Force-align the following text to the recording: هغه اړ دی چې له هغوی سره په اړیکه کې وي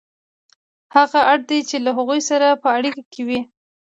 هغه 0.95 1.19
اړ 1.31 1.39
دی 1.49 1.59
چې 1.69 1.77
له 1.85 1.91
هغوی 1.97 2.21
سره 2.29 2.47
په 2.61 2.67
اړیکه 2.77 3.01
کې 3.11 3.21
وي 3.27 3.39